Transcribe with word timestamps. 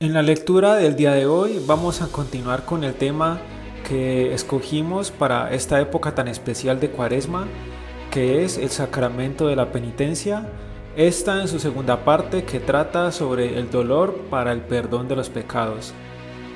En 0.00 0.12
la 0.12 0.22
lectura 0.22 0.74
del 0.74 0.96
día 0.96 1.12
de 1.12 1.26
hoy 1.26 1.62
vamos 1.66 2.02
a 2.02 2.08
continuar 2.08 2.64
con 2.64 2.82
el 2.82 2.94
tema 2.94 3.40
que 3.86 4.34
escogimos 4.34 5.12
para 5.12 5.54
esta 5.54 5.80
época 5.80 6.16
tan 6.16 6.26
especial 6.26 6.80
de 6.80 6.90
Cuaresma, 6.90 7.46
que 8.10 8.44
es 8.44 8.58
el 8.58 8.70
sacramento 8.70 9.46
de 9.46 9.54
la 9.54 9.70
penitencia. 9.70 10.48
Esta 10.96 11.40
en 11.40 11.46
su 11.46 11.60
segunda 11.60 12.04
parte 12.04 12.42
que 12.44 12.58
trata 12.58 13.12
sobre 13.12 13.56
el 13.56 13.70
dolor 13.70 14.16
para 14.30 14.50
el 14.50 14.62
perdón 14.62 15.06
de 15.06 15.14
los 15.14 15.30
pecados. 15.30 15.94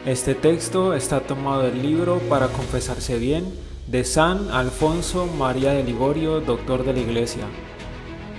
Este 0.05 0.34
texto 0.34 0.93
está 0.93 1.20
tomado 1.20 1.62
del 1.62 1.80
libro 1.80 2.18
Para 2.29 2.48
confesarse 2.48 3.20
bien 3.20 3.45
de 3.86 4.02
San 4.02 4.50
Alfonso 4.50 5.27
María 5.27 5.73
de 5.73 5.84
Ligorio, 5.84 6.41
doctor 6.41 6.84
de 6.84 6.93
la 6.93 7.00
Iglesia. 7.00 7.45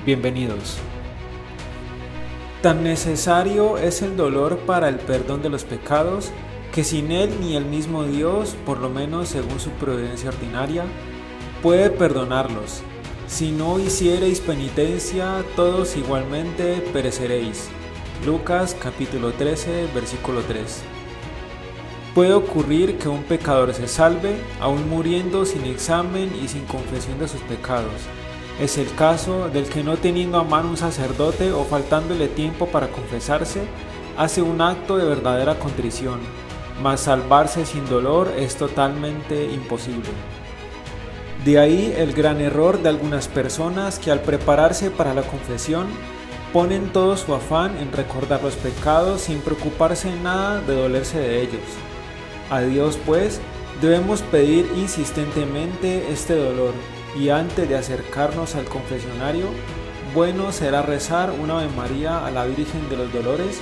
Bienvenidos. 0.06 0.78
Tan 2.62 2.84
necesario 2.84 3.78
es 3.78 4.02
el 4.02 4.18
dolor 4.18 4.60
para 4.66 4.89
el 4.89 4.98
perdón 4.98 5.42
de 5.42 5.48
los 5.48 5.64
pecados 5.64 6.32
que 6.74 6.84
sin 6.84 7.10
él 7.14 7.29
ni 7.39 7.56
el 7.56 7.64
mismo 7.64 8.04
Dios, 8.04 8.57
por 8.65 8.79
lo 8.79 8.89
menos 8.89 9.29
según 9.29 9.61
su 9.61 9.70
providencia 9.71 10.29
ordinaria, 10.29 10.84
puede 11.64 11.89
perdonarlos. 11.89 12.82
Si 13.28 13.54
no 13.54 13.79
hiciereis 13.79 14.42
penitencia, 14.42 15.46
todos 15.56 15.96
igualmente 15.96 16.84
pereceréis. 16.92 17.70
Lucas 18.25 18.76
capítulo 18.78 19.32
13, 19.32 19.87
versículo 19.96 20.42
3. 20.42 20.82
Puede 22.14 22.34
ocurrir 22.34 22.98
que 22.98 23.07
un 23.07 23.23
pecador 23.23 23.73
se 23.73 23.87
salve, 23.87 24.36
aún 24.60 24.89
muriendo 24.89 25.46
sin 25.46 25.64
examen 25.64 26.29
y 26.43 26.50
sin 26.50 26.65
confesión 26.65 27.20
de 27.20 27.29
sus 27.29 27.39
pecados 27.42 28.01
es 28.60 28.78
el 28.78 28.94
caso 28.94 29.50
del 29.50 29.70
que 29.70 29.84
no 29.84 29.98
teniendo 29.98 30.38
a 30.38 30.44
mano 30.44 30.70
un 30.70 30.78
sacerdote 30.78 31.52
o 31.54 31.64
faltándole 31.64 32.28
tiempo 32.28 32.68
para 32.68 32.90
confesarse, 32.90 33.62
hace 34.18 34.42
un 34.42 34.59
acto 34.59 34.98
de 34.98 35.06
verdadera 35.06 35.58
contrición, 35.59 36.20
mas 36.84 37.02
salvarse 37.02 37.66
sin 37.66 37.88
dolor 37.88 38.34
es 38.38 38.58
totalmente 38.58 39.46
imposible. 39.46 40.10
De 41.46 41.58
ahí 41.58 41.94
el 41.98 42.12
gran 42.12 42.42
error 42.42 42.82
de 42.84 42.90
algunas 42.90 43.30
personas 43.30 43.98
que 43.98 44.12
al 44.12 44.20
prepararse 44.20 44.92
para 44.92 45.14
la 45.14 45.22
confesión 45.22 45.88
ponen 46.52 46.92
todo 46.92 47.16
su 47.16 47.34
afán 47.34 47.78
en 47.78 47.94
recordar 47.94 48.44
los 48.44 48.56
pecados 48.56 49.22
sin 49.22 49.40
preocuparse 49.40 50.10
en 50.10 50.23
nada 50.23 50.60
de 50.60 50.76
dolerse 50.76 51.18
de 51.18 51.42
ellos. 51.44 51.62
A 52.50 52.60
Dios 52.60 53.00
pues 53.06 53.40
debemos 53.80 54.22
pedir 54.22 54.70
insistentemente 54.76 56.12
este 56.12 56.36
dolor 56.36 56.73
y 57.18 57.30
antes 57.30 57.68
de 57.68 57.76
acercarnos 57.76 58.56
al 58.56 58.66
confesionario, 58.66 59.48
bueno 60.14 60.52
será 60.52 60.82
rezar 60.82 61.32
una 61.32 61.60
Ave 61.60 61.70
María 61.76 62.26
a 62.26 62.32
la 62.32 62.46
Virgen 62.46 62.90
de 62.90 62.98
los 62.98 63.14
Dolores, 63.14 63.62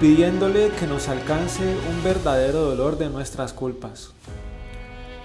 pidiéndole 0.00 0.70
que 0.78 0.86
nos 0.86 1.08
alcance 1.08 1.62
un 1.62 2.04
verdadero 2.04 2.60
dolor 2.60 2.98
de 2.98 3.08
nuestras 3.08 3.52
culpas. 3.52 4.12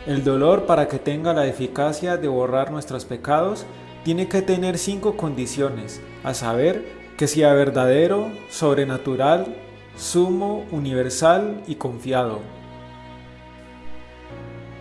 El 0.07 0.23
dolor 0.23 0.65
para 0.65 0.87
que 0.87 0.97
tenga 0.97 1.33
la 1.33 1.45
eficacia 1.45 2.17
de 2.17 2.27
borrar 2.27 2.71
nuestros 2.71 3.05
pecados 3.05 3.65
tiene 4.03 4.27
que 4.27 4.41
tener 4.41 4.77
cinco 4.77 5.15
condiciones, 5.15 6.01
a 6.23 6.33
saber, 6.33 7.01
que 7.17 7.27
sea 7.27 7.53
verdadero, 7.53 8.31
sobrenatural, 8.49 9.55
sumo, 9.95 10.65
universal 10.71 11.61
y 11.67 11.75
confiado. 11.75 12.39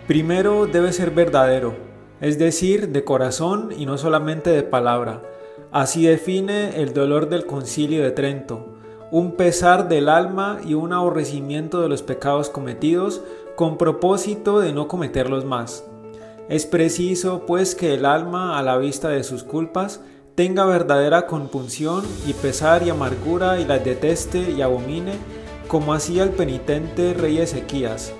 Primero 0.07 0.65
debe 0.65 0.91
ser 0.91 1.11
verdadero, 1.11 1.90
es 2.21 2.37
decir, 2.37 2.89
de 2.89 3.03
corazón 3.03 3.69
y 3.75 3.85
no 3.85 3.97
solamente 3.97 4.51
de 4.51 4.63
palabra. 4.63 5.23
Así 5.71 6.05
define 6.05 6.81
el 6.81 6.93
dolor 6.93 7.29
del 7.29 7.45
concilio 7.45 8.03
de 8.03 8.11
Trento, 8.11 8.77
un 9.09 9.33
pesar 9.33 9.89
del 9.89 10.07
alma 10.07 10.59
y 10.63 10.75
un 10.75 10.93
aborrecimiento 10.93 11.81
de 11.81 11.89
los 11.89 12.03
pecados 12.03 12.49
cometidos 12.49 13.21
con 13.55 13.77
propósito 13.77 14.59
de 14.59 14.71
no 14.71 14.87
cometerlos 14.87 15.45
más. 15.45 15.83
Es 16.47 16.65
preciso, 16.65 17.45
pues, 17.45 17.75
que 17.75 17.93
el 17.93 18.05
alma, 18.05 18.59
a 18.59 18.63
la 18.63 18.77
vista 18.77 19.09
de 19.09 19.23
sus 19.23 19.43
culpas, 19.43 20.01
tenga 20.35 20.65
verdadera 20.65 21.25
compunción 21.27 22.03
y 22.27 22.33
pesar 22.33 22.83
y 22.83 22.89
amargura 22.89 23.59
y 23.59 23.65
las 23.65 23.83
deteste 23.83 24.51
y 24.51 24.61
abomine, 24.61 25.13
como 25.67 25.93
hacía 25.93 26.23
el 26.23 26.31
penitente 26.31 27.13
rey 27.13 27.37
Ezequías. 27.37 28.13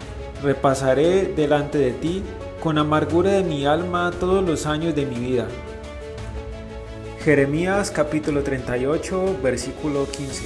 Repasaré 0.44 1.34
delante 1.36 1.78
de 1.78 1.92
ti 1.92 2.24
con 2.62 2.78
amargura 2.78 3.32
de 3.32 3.44
mi 3.44 3.66
alma 3.66 4.12
todos 4.20 4.46
los 4.46 4.68
años 4.68 4.94
de 4.94 5.08
mi 5.08 5.16
vida. 5.16 5.48
Jeremías 7.24 7.90
capítulo 7.90 8.44
38 8.44 9.40
versículo 9.42 10.06
15. 10.06 10.44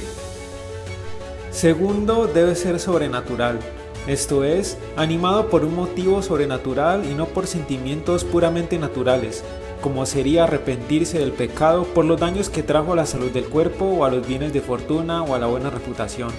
Segundo, 1.52 2.28
debe 2.28 2.56
ser 2.56 2.80
sobrenatural, 2.80 3.60
esto 4.08 4.46
es, 4.46 4.78
animado 4.96 5.50
por 5.50 5.66
un 5.66 5.76
motivo 5.76 6.22
sobrenatural 6.22 7.06
y 7.06 7.14
no 7.16 7.26
por 7.26 7.48
sentimientos 7.48 8.24
puramente 8.24 8.80
naturales, 8.80 9.44
como 9.82 10.06
sería 10.06 10.46
arrepentirse 10.46 11.20
del 11.20 11.34
pecado 11.34 11.84
por 11.84 12.06
los 12.06 12.20
daños 12.20 12.50
que 12.50 12.64
trajo 12.64 12.94
a 12.94 12.96
la 12.96 13.06
salud 13.06 13.32
del 13.32 13.46
cuerpo 13.46 13.86
o 13.86 14.06
a 14.06 14.10
los 14.10 14.26
bienes 14.26 14.54
de 14.54 14.62
fortuna 14.62 15.22
o 15.24 15.36
a 15.36 15.40
la 15.40 15.48
buena 15.48 15.70
reputación. 15.70 16.30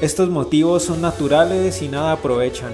Estos 0.00 0.30
motivos 0.30 0.82
son 0.82 1.00
naturales 1.00 1.80
y 1.80 1.88
nada 1.88 2.12
aprovechan, 2.12 2.72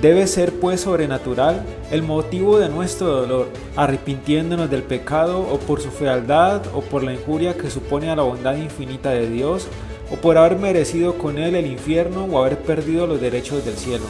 Debe 0.00 0.28
ser 0.28 0.52
pues 0.52 0.82
sobrenatural 0.82 1.64
el 1.90 2.02
motivo 2.02 2.58
de 2.58 2.68
nuestro 2.68 3.08
dolor, 3.08 3.48
arrepintiéndonos 3.74 4.70
del 4.70 4.84
pecado 4.84 5.40
o 5.40 5.58
por 5.58 5.80
su 5.80 5.90
fealdad 5.90 6.62
o 6.72 6.82
por 6.82 7.02
la 7.02 7.12
injuria 7.12 7.56
que 7.56 7.70
supone 7.70 8.08
a 8.08 8.14
la 8.14 8.22
bondad 8.22 8.54
infinita 8.56 9.10
de 9.10 9.28
Dios 9.28 9.66
o 10.12 10.16
por 10.16 10.38
haber 10.38 10.56
merecido 10.56 11.18
con 11.18 11.38
él 11.38 11.56
el 11.56 11.66
infierno 11.66 12.26
o 12.26 12.38
haber 12.38 12.58
perdido 12.58 13.06
los 13.08 13.20
derechos 13.20 13.64
del 13.64 13.74
cielo. 13.74 14.04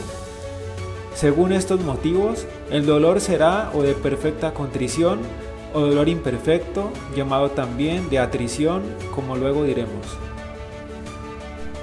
Según 1.15 1.53
estos 1.53 1.81
motivos, 1.81 2.45
el 2.71 2.85
dolor 2.85 3.19
será 3.19 3.71
o 3.73 3.81
de 3.81 3.93
perfecta 3.93 4.53
contrición 4.53 5.19
o 5.73 5.81
dolor 5.81 6.07
imperfecto, 6.07 6.91
llamado 7.15 7.51
también 7.51 8.09
de 8.09 8.19
atrición, 8.19 8.83
como 9.13 9.35
luego 9.35 9.63
diremos. 9.63 10.05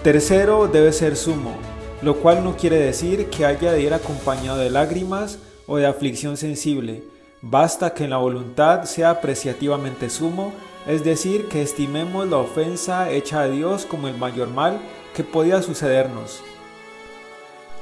Tercero, 0.02 0.68
debe 0.68 0.92
ser 0.92 1.16
sumo, 1.16 1.56
lo 2.02 2.16
cual 2.16 2.44
no 2.44 2.56
quiere 2.56 2.78
decir 2.78 3.30
que 3.30 3.46
haya 3.46 3.72
de 3.72 3.82
ir 3.82 3.94
acompañado 3.94 4.58
de 4.58 4.70
lágrimas 4.70 5.38
o 5.66 5.76
de 5.76 5.86
aflicción 5.86 6.36
sensible. 6.36 7.04
Basta 7.42 7.94
que 7.94 8.04
en 8.04 8.10
la 8.10 8.16
voluntad 8.16 8.84
sea 8.84 9.10
apreciativamente 9.10 10.10
sumo, 10.10 10.52
es 10.86 11.04
decir, 11.04 11.48
que 11.48 11.62
estimemos 11.62 12.28
la 12.28 12.38
ofensa 12.38 13.10
hecha 13.10 13.40
a 13.40 13.48
Dios 13.48 13.86
como 13.86 14.08
el 14.08 14.16
mayor 14.16 14.48
mal 14.48 14.80
que 15.14 15.24
podía 15.24 15.62
sucedernos. 15.62 16.40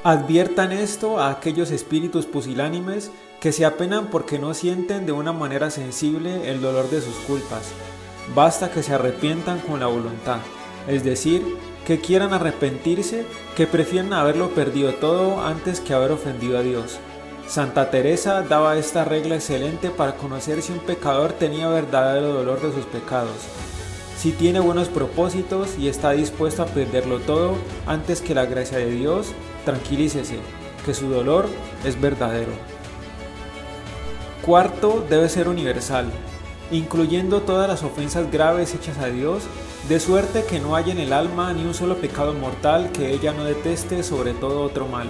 Adviertan 0.03 0.73
esto 0.73 1.19
a 1.19 1.31
aquellos 1.31 1.71
espíritus 1.71 2.27
pusilánimes 2.27 3.11
que 3.41 3.53
se 3.53 3.65
apenan 3.65 4.09
porque 4.09 4.39
no 4.39 4.55
sienten 4.55 5.07
de 5.07 5.13
una 5.13 5.33
manera 5.33 5.71
sensible 5.71 6.51
el 6.51 6.61
dolor 6.61 6.91
de 6.91 7.01
sus 7.01 7.15
culpas. 7.27 7.73
Basta 8.35 8.71
que 8.71 8.83
se 8.83 8.95
arrepientan 8.95 9.61
con 9.61 9.81
la 9.81 9.87
voluntad, 9.87 10.39
es 10.89 11.05
decir, 11.05 11.43
que 11.87 12.01
quieran 12.01 12.33
arrepentirse, 12.33 13.27
que 13.57 13.67
prefieran 13.67 14.13
haberlo 14.13 14.51
perdido 14.51 14.95
todo 14.95 15.45
antes 15.45 15.81
que 15.81 15.95
haber 15.95 16.13
ofendido 16.13 16.59
a 16.59 16.63
Dios. 16.63 16.99
Santa 17.47 17.91
Teresa 17.91 18.43
daba 18.43 18.77
esta 18.79 19.05
regla 19.05 19.35
excelente 19.35 19.91
para 19.91 20.17
conocer 20.17 20.63
si 20.63 20.73
un 20.73 20.79
pecador 20.79 21.33
tenía 21.33 21.69
verdadero 21.69 22.33
dolor 22.33 22.61
de 22.63 22.73
sus 22.73 22.87
pecados. 22.87 23.37
Si 24.17 24.33
tiene 24.33 24.61
buenos 24.61 24.89
propósitos 24.89 25.77
y 25.79 25.89
está 25.89 26.13
dispuesto 26.13 26.63
a 26.63 26.67
perderlo 26.67 27.19
todo 27.21 27.57
antes 27.87 28.23
que 28.23 28.35
la 28.35 28.47
gracia 28.47 28.79
de 28.79 28.91
Dios, 28.91 29.33
tranquilícese, 29.67 30.39
que 30.87 30.95
su 30.95 31.09
dolor 31.09 31.47
es 31.85 32.01
verdadero. 32.01 32.53
Cuarto, 34.47 35.05
debe 35.09 35.29
ser 35.29 35.49
universal, 35.49 36.07
incluyendo 36.75 37.43
todas 37.43 37.69
las 37.69 37.83
ofensas 37.83 38.31
graves 38.31 38.75
hechas 38.75 38.99
a 38.99 39.07
Dios 39.07 39.45
de 39.89 40.01
suerte 40.01 40.45
que 40.45 40.61
no 40.61 40.77
haya 40.77 40.93
en 40.93 40.99
el 40.99 41.13
alma 41.13 41.53
ni 41.53 41.65
un 41.65 41.75
solo 41.75 41.97
pecado 41.99 42.35
mortal 42.35 42.91
que 42.91 43.13
ella 43.13 43.33
no 43.33 43.45
deteste 43.45 44.03
sobre 44.03 44.33
todo 44.33 44.63
otro 44.63 44.87
mal. 44.87 45.09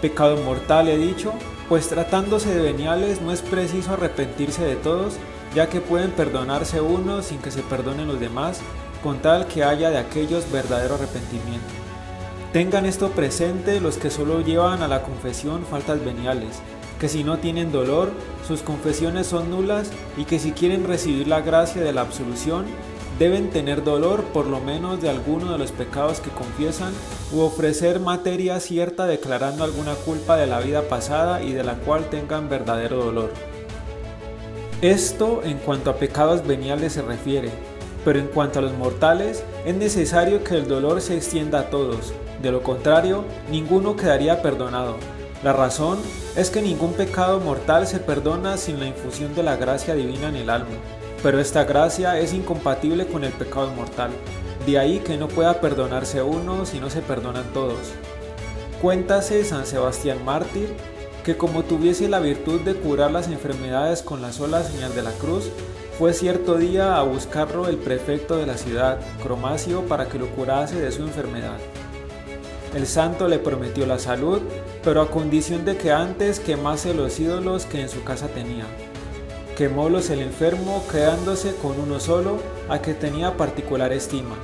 Pecado 0.00 0.36
mortal 0.42 0.88
he 0.88 0.98
dicho, 0.98 1.32
pues 1.68 1.88
tratándose 1.88 2.54
de 2.54 2.62
veniales 2.62 3.20
no 3.20 3.30
es 3.30 3.42
preciso 3.42 3.92
arrepentirse 3.92 4.64
de 4.64 4.76
todos, 4.76 5.14
ya 5.54 5.68
que 5.68 5.80
pueden 5.80 6.10
perdonarse 6.10 6.80
unos 6.80 7.26
sin 7.26 7.38
que 7.38 7.50
se 7.50 7.62
perdonen 7.62 8.08
los 8.08 8.18
demás, 8.18 8.60
con 9.02 9.20
tal 9.20 9.46
que 9.46 9.64
haya 9.64 9.90
de 9.90 9.98
aquellos 9.98 10.50
verdadero 10.50 10.94
arrepentimiento. 10.94 11.68
Tengan 12.52 12.86
esto 12.86 13.10
presente 13.10 13.80
los 13.80 13.98
que 13.98 14.10
solo 14.10 14.40
llevan 14.40 14.82
a 14.82 14.88
la 14.88 15.02
confesión 15.02 15.64
faltas 15.70 16.04
veniales, 16.04 16.60
que 17.00 17.08
si 17.08 17.24
no 17.24 17.38
tienen 17.38 17.72
dolor, 17.72 18.10
sus 18.46 18.60
confesiones 18.60 19.26
son 19.26 19.50
nulas 19.50 19.90
y 20.18 20.24
que 20.24 20.38
si 20.38 20.52
quieren 20.52 20.86
recibir 20.86 21.26
la 21.26 21.40
gracia 21.40 21.82
de 21.82 21.94
la 21.94 22.02
absolución, 22.02 22.66
deben 23.18 23.50
tener 23.50 23.82
dolor 23.82 24.22
por 24.24 24.46
lo 24.46 24.60
menos 24.60 25.00
de 25.00 25.08
alguno 25.08 25.52
de 25.52 25.58
los 25.58 25.72
pecados 25.72 26.20
que 26.20 26.30
confiesan 26.30 26.92
u 27.32 27.40
ofrecer 27.40 28.00
materia 28.00 28.60
cierta 28.60 29.06
declarando 29.06 29.64
alguna 29.64 29.94
culpa 29.94 30.36
de 30.36 30.46
la 30.46 30.60
vida 30.60 30.82
pasada 30.88 31.42
y 31.42 31.52
de 31.52 31.64
la 31.64 31.74
cual 31.74 32.08
tengan 32.10 32.48
verdadero 32.50 33.02
dolor. 33.02 33.32
Esto 34.82 35.42
en 35.44 35.58
cuanto 35.58 35.90
a 35.90 35.96
pecados 35.96 36.46
veniales 36.46 36.94
se 36.94 37.02
refiere, 37.02 37.50
pero 38.04 38.18
en 38.18 38.26
cuanto 38.26 38.58
a 38.58 38.62
los 38.62 38.72
mortales, 38.76 39.42
es 39.64 39.74
necesario 39.74 40.44
que 40.44 40.54
el 40.54 40.68
dolor 40.68 41.00
se 41.00 41.16
extienda 41.16 41.60
a 41.60 41.70
todos, 41.70 42.12
de 42.42 42.50
lo 42.50 42.62
contrario, 42.62 43.24
ninguno 43.50 43.96
quedaría 43.96 44.40
perdonado. 44.40 44.96
La 45.42 45.54
razón 45.54 45.98
es 46.36 46.50
que 46.50 46.60
ningún 46.60 46.92
pecado 46.92 47.40
mortal 47.40 47.86
se 47.86 47.98
perdona 47.98 48.58
sin 48.58 48.78
la 48.78 48.86
infusión 48.86 49.34
de 49.34 49.42
la 49.42 49.56
gracia 49.56 49.94
divina 49.94 50.28
en 50.28 50.36
el 50.36 50.50
alma, 50.50 50.76
pero 51.22 51.40
esta 51.40 51.64
gracia 51.64 52.18
es 52.18 52.34
incompatible 52.34 53.06
con 53.06 53.24
el 53.24 53.32
pecado 53.32 53.70
mortal, 53.70 54.10
de 54.66 54.78
ahí 54.78 54.98
que 54.98 55.16
no 55.16 55.28
pueda 55.28 55.60
perdonarse 55.62 56.22
uno 56.22 56.66
si 56.66 56.78
no 56.78 56.90
se 56.90 57.00
perdonan 57.00 57.50
todos. 57.54 57.78
Cuéntase 58.82 59.42
San 59.44 59.64
Sebastián 59.64 60.22
mártir 60.26 60.74
que 61.24 61.38
como 61.38 61.62
tuviese 61.62 62.08
la 62.08 62.20
virtud 62.20 62.60
de 62.60 62.74
curar 62.74 63.10
las 63.10 63.28
enfermedades 63.28 64.02
con 64.02 64.20
la 64.20 64.32
sola 64.32 64.62
señal 64.62 64.94
de 64.94 65.02
la 65.02 65.12
cruz, 65.12 65.50
fue 65.98 66.12
cierto 66.14 66.56
día 66.56 66.96
a 66.96 67.02
buscarlo 67.02 67.68
el 67.68 67.76
prefecto 67.76 68.36
de 68.36 68.46
la 68.46 68.56
ciudad, 68.56 68.98
Cromacio, 69.22 69.82
para 69.82 70.06
que 70.08 70.18
lo 70.18 70.28
curase 70.28 70.80
de 70.80 70.92
su 70.92 71.02
enfermedad. 71.02 71.58
El 72.74 72.86
santo 72.86 73.28
le 73.28 73.38
prometió 73.38 73.84
la 73.84 73.98
salud, 73.98 74.40
pero 74.82 75.02
a 75.02 75.10
condición 75.10 75.64
de 75.64 75.76
que 75.76 75.92
antes 75.92 76.40
quemase 76.40 76.94
los 76.94 77.18
ídolos 77.20 77.66
que 77.66 77.80
en 77.80 77.88
su 77.88 78.02
casa 78.04 78.28
tenía. 78.28 78.64
Quemólos 79.56 80.08
el 80.10 80.20
enfermo, 80.20 80.82
quedándose 80.90 81.54
con 81.56 81.78
uno 81.78 82.00
solo, 82.00 82.38
a 82.68 82.80
que 82.80 82.94
tenía 82.94 83.36
particular 83.36 83.92
estima. 83.92 84.36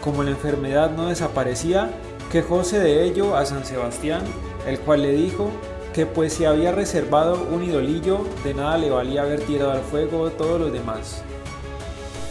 Como 0.00 0.22
la 0.22 0.30
enfermedad 0.30 0.90
no 0.92 1.08
desaparecía, 1.08 1.90
quejóse 2.30 2.78
de 2.78 3.04
ello 3.04 3.36
a 3.36 3.44
San 3.44 3.64
Sebastián, 3.64 4.22
el 4.66 4.78
cual 4.78 5.02
le 5.02 5.12
dijo 5.12 5.50
que 5.92 6.06
pues 6.06 6.32
si 6.32 6.44
había 6.44 6.72
reservado 6.72 7.46
un 7.52 7.64
idolillo, 7.64 8.24
de 8.44 8.54
nada 8.54 8.78
le 8.78 8.90
valía 8.90 9.22
haber 9.22 9.40
tirado 9.40 9.72
al 9.72 9.82
fuego 9.82 10.30
todos 10.30 10.60
los 10.60 10.72
demás. 10.72 11.22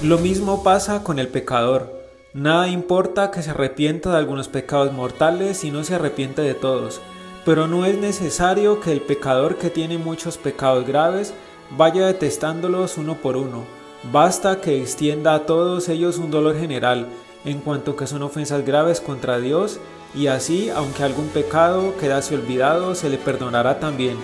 Lo 0.02 0.18
mismo 0.18 0.64
pasa 0.64 1.04
con 1.04 1.20
el 1.20 1.28
pecador. 1.28 2.02
Nada 2.34 2.70
importa 2.70 3.30
que 3.30 3.44
se 3.44 3.52
arrepienta 3.52 4.10
de 4.10 4.18
algunos 4.18 4.48
pecados 4.48 4.94
mortales 4.94 5.58
si 5.58 5.70
no 5.70 5.84
se 5.84 5.96
arrepiente 5.96 6.42
de 6.42 6.54
todos, 6.54 7.02
pero 7.46 7.68
no 7.68 7.86
es 7.86 7.98
necesario 7.98 8.80
que 8.80 8.92
el 8.92 9.02
pecador 9.02 9.58
que 9.58 9.70
tiene 9.70 9.98
muchos 9.98 10.38
pecados 10.38 10.86
graves 10.86 11.34
vaya 11.78 12.08
detestándolos 12.08 12.98
uno 12.98 13.16
por 13.16 13.38
uno. 13.38 13.64
Basta 14.12 14.62
que 14.62 14.82
extienda 14.82 15.34
a 15.34 15.46
todos 15.46 15.90
ellos 15.90 16.18
un 16.18 16.32
dolor 16.32 16.58
general, 16.58 17.08
en 17.46 17.60
cuanto 17.60 17.96
que 17.96 18.08
son 18.08 18.24
ofensas 18.24 18.66
graves 18.66 19.00
contra 19.00 19.40
Dios 19.40 19.80
y 20.14 20.28
así, 20.28 20.70
aunque 20.70 21.04
algún 21.04 21.30
pecado 21.30 21.96
quedase 22.00 22.36
olvidado, 22.36 22.96
se 22.96 23.10
le 23.10 23.18
perdonará 23.18 23.80
también. 23.80 24.18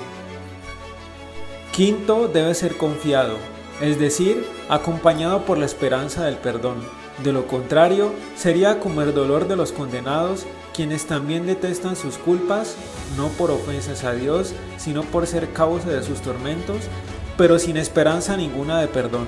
Quinto, 1.71 2.27
debe 2.27 2.53
ser 2.55 2.75
confiado, 2.75 3.37
es 3.81 3.99
decir, 3.99 4.45
acompañado 4.67 5.43
por 5.43 5.57
la 5.57 5.65
esperanza 5.65 6.25
del 6.25 6.37
perdón. 6.37 6.77
De 7.23 7.31
lo 7.31 7.47
contrario, 7.47 8.11
sería 8.35 8.79
como 8.79 9.01
el 9.01 9.13
dolor 9.13 9.47
de 9.47 9.55
los 9.55 9.71
condenados, 9.71 10.45
quienes 10.77 11.07
también 11.07 11.47
detestan 11.47 11.95
sus 11.95 12.19
culpas, 12.19 12.75
no 13.18 13.29
por 13.29 13.50
ofensas 13.50 14.03
a 14.03 14.13
Dios, 14.13 14.53
sino 14.77 15.01
por 15.01 15.25
ser 15.25 15.51
causa 15.51 15.89
de 15.89 16.03
sus 16.03 16.21
tormentos, 16.21 16.83
pero 17.35 17.57
sin 17.57 17.77
esperanza 17.77 18.38
ninguna 18.38 18.79
de 18.79 18.88
perdón. 18.88 19.25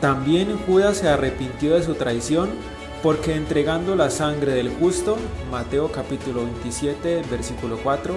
También 0.00 0.56
Judas 0.66 0.96
se 0.96 1.08
arrepintió 1.10 1.74
de 1.74 1.82
su 1.82 1.96
traición 1.96 2.48
porque 3.02 3.34
entregando 3.34 3.94
la 3.94 4.08
sangre 4.08 4.54
del 4.54 4.70
justo, 4.70 5.18
Mateo 5.50 5.92
capítulo 5.92 6.44
27, 6.44 7.24
versículo 7.30 7.78
4, 7.82 8.14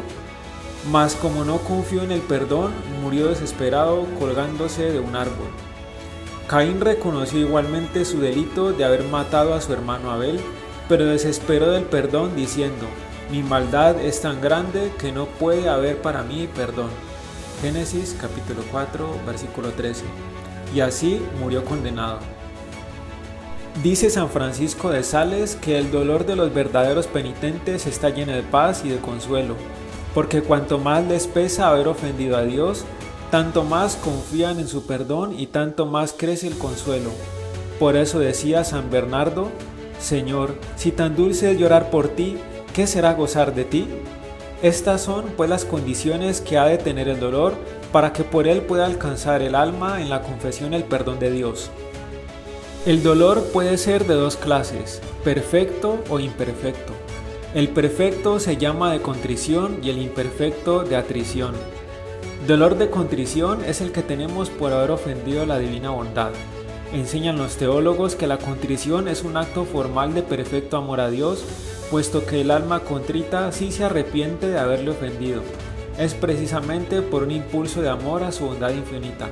mas 0.90 1.16
como 1.16 1.44
no 1.44 1.58
confió 1.58 2.02
en 2.02 2.14
el 2.14 2.22
perdón, 2.22 2.72
murió 3.04 3.28
desesperado 3.28 4.06
colgándose 4.18 4.90
de 4.90 5.02
un 5.02 5.18
árbol. 5.18 5.50
Caín 6.48 6.80
reconoció 6.80 7.40
igualmente 7.40 8.06
su 8.06 8.22
delito 8.22 8.72
de 8.72 8.86
haber 8.86 9.04
matado 9.04 9.54
a 9.54 9.60
su 9.60 9.74
hermano 9.74 10.12
Abel, 10.12 10.40
pero 10.88 11.06
desesperó 11.06 11.72
del 11.72 11.84
perdón 11.84 12.36
diciendo, 12.36 12.86
mi 13.32 13.44
maldad 13.44 14.00
es 14.00 14.22
tan 14.22 14.40
grande 14.40 14.92
que 14.98 15.12
no 15.12 15.26
puede 15.26 15.68
haber 15.70 16.02
para 16.02 16.24
mí 16.24 16.48
perdón. 16.56 16.90
Génesis 17.62 18.16
capítulo 18.20 18.62
4, 18.72 19.22
versículo 19.26 19.72
13. 19.72 20.06
Y 20.74 20.80
así 20.80 21.22
murió 21.40 21.66
condenado. 21.66 22.20
Dice 23.84 24.10
San 24.10 24.30
Francisco 24.30 24.90
de 24.90 25.04
Sales 25.04 25.56
que 25.56 25.78
el 25.78 25.92
dolor 25.92 26.26
de 26.26 26.36
los 26.36 26.54
verdaderos 26.54 27.06
penitentes 27.08 27.86
está 27.86 28.10
lleno 28.10 28.32
de 28.32 28.42
paz 28.42 28.84
y 28.84 28.90
de 28.90 28.98
consuelo, 28.98 29.56
porque 30.14 30.42
cuanto 30.42 30.80
más 30.80 31.06
les 31.06 31.28
pesa 31.28 31.70
haber 31.70 31.88
ofendido 31.88 32.38
a 32.38 32.44
Dios, 32.44 32.86
tanto 33.30 33.64
más 33.64 33.96
confían 33.96 34.60
en 34.60 34.68
su 34.68 34.88
perdón 34.88 35.38
y 35.38 35.48
tanto 35.48 35.86
más 35.86 36.14
crece 36.18 36.48
el 36.48 36.58
consuelo. 36.58 37.12
Por 37.78 37.96
eso 37.98 38.18
decía 38.18 38.64
San 38.64 38.90
Bernardo, 38.90 39.52
Señor, 40.00 40.56
si 40.76 40.92
tan 40.92 41.16
dulce 41.16 41.52
es 41.52 41.60
llorar 41.60 41.90
por 41.90 42.10
ti, 42.10 42.38
¿qué 42.74 42.88
será 42.88 43.14
gozar 43.14 43.56
de 43.56 43.66
ti? 43.66 43.88
Estas 44.62 45.02
son 45.02 45.26
pues 45.36 45.50
las 45.50 45.66
condiciones 45.66 46.42
que 46.42 46.58
ha 46.58 46.66
de 46.66 46.78
tener 46.78 47.08
el 47.08 47.20
dolor 47.20 47.54
para 47.92 48.14
que 48.14 48.24
por 48.24 48.48
él 48.48 48.62
pueda 48.62 48.86
alcanzar 48.86 49.42
el 49.42 49.56
alma 49.56 50.02
en 50.02 50.10
la 50.10 50.22
confesión 50.22 50.74
el 50.74 50.84
perdón 50.84 51.20
de 51.20 51.32
Dios. 51.32 51.70
El 52.86 53.04
dolor 53.04 53.44
puede 53.52 53.78
ser 53.78 54.06
de 54.08 54.14
dos 54.14 54.38
clases, 54.38 55.02
perfecto 55.24 56.00
o 56.10 56.20
imperfecto. 56.20 56.94
El 57.54 57.70
perfecto 57.70 58.40
se 58.40 58.58
llama 58.58 58.94
de 58.94 59.02
contrición 59.02 59.80
y 59.84 59.90
el 59.90 60.02
imperfecto 60.02 60.84
de 60.84 60.96
atrición. 60.96 61.54
Dolor 62.48 62.78
de 62.78 62.90
contrición 62.90 63.64
es 63.66 63.82
el 63.82 63.92
que 63.92 64.04
tenemos 64.04 64.50
por 64.50 64.72
haber 64.72 64.92
ofendido 64.92 65.46
la 65.46 65.60
divina 65.60 65.90
bondad. 65.90 66.32
Enseñan 66.94 67.38
los 67.38 67.58
teólogos 67.58 68.16
que 68.16 68.28
la 68.28 68.38
contrición 68.38 69.10
es 69.10 69.24
un 69.24 69.36
acto 69.36 69.66
formal 69.66 70.14
de 70.14 70.24
perfecto 70.24 70.78
amor 70.78 71.02
a 71.02 71.10
Dios, 71.10 71.44
puesto 71.92 72.26
que 72.26 72.42
el 72.42 72.50
alma 72.50 72.80
contrita 72.80 73.52
sí 73.52 73.72
se 73.72 73.84
arrepiente 73.84 74.48
de 74.48 74.58
haberle 74.58 74.92
ofendido. 74.92 75.42
Es 75.98 76.14
precisamente 76.14 77.02
por 77.02 77.24
un 77.24 77.32
impulso 77.32 77.82
de 77.82 77.90
amor 77.90 78.24
a 78.24 78.32
su 78.32 78.46
bondad 78.46 78.72
infinita. 78.72 79.28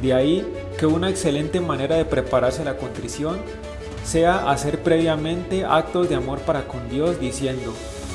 De 0.00 0.14
ahí 0.14 0.46
que 0.78 0.86
una 0.86 1.10
excelente 1.10 1.60
manera 1.60 1.96
de 1.96 2.04
prepararse 2.04 2.62
a 2.62 2.66
la 2.66 2.76
contrición 2.76 3.38
sea 4.04 4.50
hacer 4.50 4.82
previamente 4.82 5.64
actos 5.64 6.08
de 6.08 6.14
amor 6.14 6.38
para 6.40 6.68
con 6.68 6.88
Dios 6.88 7.18
diciendo, 7.18 7.72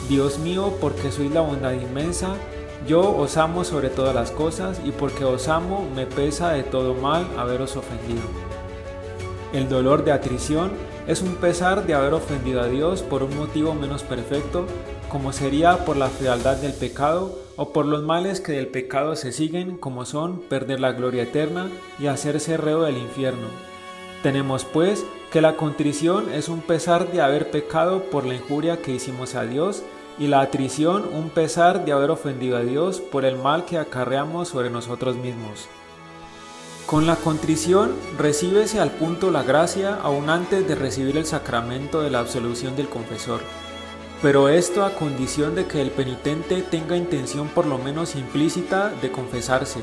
Dios 0.07 0.39
mío, 0.39 0.73
porque 0.79 1.11
sois 1.11 1.31
la 1.31 1.41
bondad 1.41 1.73
inmensa, 1.73 2.35
yo 2.87 3.01
os 3.17 3.35
amo 3.35 3.65
sobre 3.65 3.89
todas 3.89 4.15
las 4.15 4.31
cosas 4.31 4.79
y 4.85 4.91
porque 4.91 5.25
os 5.25 5.49
amo 5.49 5.85
me 5.93 6.05
pesa 6.05 6.51
de 6.51 6.63
todo 6.63 6.93
mal 6.93 7.27
haberos 7.37 7.75
ofendido. 7.75 8.46
El 9.53 9.69
dolor 9.69 10.03
de 10.03 10.11
atrición 10.11 10.71
es 11.07 11.21
un 11.21 11.35
pesar 11.35 11.85
de 11.87 11.93
haber 11.93 12.13
ofendido 12.13 12.59
a 12.59 12.67
Dios 12.67 13.01
por 13.01 13.23
un 13.23 13.37
motivo 13.37 13.73
menos 13.73 14.03
perfecto, 14.03 14.65
como 15.07 15.31
sería 15.31 15.85
por 15.85 15.95
la 15.95 16.09
fealdad 16.09 16.57
del 16.57 16.73
pecado 16.73 17.39
o 17.55 17.71
por 17.71 17.85
los 17.85 18.03
males 18.03 18.41
que 18.41 18.51
del 18.51 18.67
pecado 18.67 19.15
se 19.15 19.31
siguen, 19.31 19.77
como 19.77 20.05
son 20.05 20.41
perder 20.41 20.81
la 20.81 20.91
gloria 20.91 21.23
eterna 21.23 21.69
y 21.97 22.07
hacerse 22.07 22.57
reo 22.57 22.83
del 22.83 22.97
infierno. 22.97 23.47
Tenemos 24.21 24.65
pues 24.65 25.05
que 25.31 25.39
la 25.39 25.55
contrición 25.55 26.33
es 26.33 26.49
un 26.49 26.59
pesar 26.59 27.09
de 27.11 27.21
haber 27.21 27.49
pecado 27.49 28.03
por 28.11 28.25
la 28.25 28.35
injuria 28.35 28.81
que 28.81 28.91
hicimos 28.91 29.35
a 29.35 29.43
Dios 29.43 29.81
y 30.19 30.27
la 30.27 30.41
atrición 30.41 31.05
un 31.13 31.29
pesar 31.29 31.85
de 31.85 31.93
haber 31.93 32.11
ofendido 32.11 32.57
a 32.57 32.61
Dios 32.61 32.99
por 32.99 33.23
el 33.23 33.37
mal 33.37 33.63
que 33.63 33.77
acarreamos 33.77 34.49
sobre 34.49 34.69
nosotros 34.69 35.15
mismos. 35.15 35.69
Con 36.87 37.05
la 37.05 37.17
contrición 37.17 37.93
recíbese 38.17 38.79
al 38.79 38.89
punto 38.89 39.29
la 39.29 39.43
gracia 39.43 39.93
aún 40.01 40.31
antes 40.31 40.67
de 40.67 40.73
recibir 40.73 41.17
el 41.17 41.25
sacramento 41.25 42.01
de 42.01 42.09
la 42.09 42.19
absolución 42.19 42.75
del 42.75 42.89
confesor 42.89 43.41
pero 44.21 44.49
esto 44.49 44.83
a 44.83 44.95
condición 44.95 45.55
de 45.55 45.65
que 45.65 45.81
el 45.81 45.91
penitente 45.91 46.63
tenga 46.63 46.97
intención 46.97 47.47
por 47.49 47.67
lo 47.67 47.77
menos 47.77 48.15
implícita 48.15 48.89
de 49.01 49.11
confesarse. 49.11 49.79